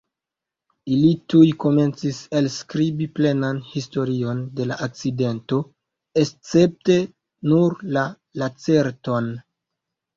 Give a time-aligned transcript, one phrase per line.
[0.93, 5.63] Ili tuj komencis elskribi plenan historion de la akcidento,
[6.27, 7.01] escepte
[7.55, 8.11] nur la
[8.45, 9.35] Lacerton.